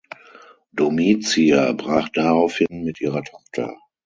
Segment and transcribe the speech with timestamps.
[0.71, 3.77] Domitia brach daraufhin mit ihrer Tochter.